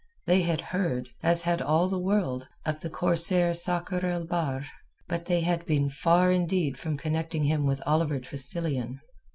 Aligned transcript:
They 0.25 0.41
had 0.41 0.61
heard, 0.61 1.09
as 1.21 1.43
had 1.43 1.61
all 1.61 1.87
the 1.87 1.99
world, 1.99 2.47
of 2.65 2.79
the 2.79 2.89
corsair 2.89 3.53
Sakr 3.53 4.03
el 4.03 4.25
Bahr, 4.25 4.63
but 5.07 5.25
they 5.25 5.41
had 5.41 5.63
been 5.67 5.91
far 5.91 6.31
indeed 6.31 6.75
from 6.79 6.97
connecting 6.97 7.43
him 7.43 7.67
with 7.67 7.83
Oliver 7.85 8.19
Tressilian. 8.19 8.99